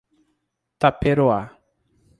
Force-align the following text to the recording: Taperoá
Taperoá 0.81 1.53